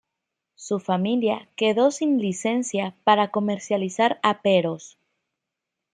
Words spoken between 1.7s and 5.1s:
sin licencia para comercializar aperos.